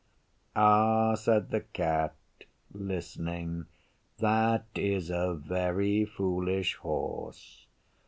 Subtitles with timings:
[0.55, 2.15] 'Ah,' said the Cat,
[2.73, 3.67] listening,
[4.17, 7.67] 'that is a very foolish Horse.